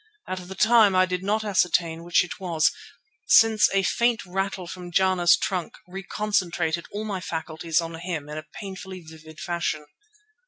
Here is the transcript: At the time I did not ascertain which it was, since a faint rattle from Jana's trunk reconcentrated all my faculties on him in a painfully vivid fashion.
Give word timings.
At 0.27 0.47
the 0.47 0.55
time 0.55 0.95
I 0.95 1.05
did 1.05 1.21
not 1.21 1.43
ascertain 1.43 2.03
which 2.03 2.23
it 2.23 2.39
was, 2.39 2.71
since 3.27 3.69
a 3.71 3.83
faint 3.83 4.25
rattle 4.25 4.65
from 4.65 4.89
Jana's 4.89 5.37
trunk 5.37 5.75
reconcentrated 5.87 6.85
all 6.91 7.05
my 7.05 7.19
faculties 7.21 7.79
on 7.81 7.93
him 7.93 8.27
in 8.27 8.39
a 8.39 8.45
painfully 8.59 9.01
vivid 9.01 9.39
fashion. 9.39 9.85